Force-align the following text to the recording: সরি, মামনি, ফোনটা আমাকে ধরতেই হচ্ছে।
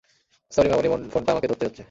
সরি, 0.51 0.67
মামনি, 0.69 0.87
ফোনটা 1.13 1.29
আমাকে 1.31 1.47
ধরতেই 1.47 1.67
হচ্ছে। 1.67 1.79